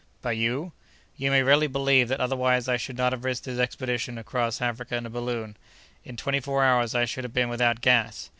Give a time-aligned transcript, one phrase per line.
[0.23, 0.71] "By you?"
[1.15, 4.95] "You may readily believe that otherwise I should not have risked this expedition across Africa
[4.95, 5.55] in a balloon.
[6.03, 8.29] In twenty four hours I should have been without gas!"